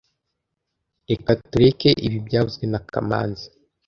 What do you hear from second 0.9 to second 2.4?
Reka tureke ibi